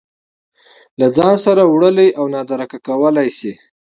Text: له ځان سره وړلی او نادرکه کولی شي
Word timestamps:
له 0.99 1.07
ځان 1.17 1.35
سره 1.45 1.61
وړلی 1.65 2.07
او 2.19 2.25
نادرکه 2.33 2.77
کولی 2.87 3.29
شي 3.37 3.53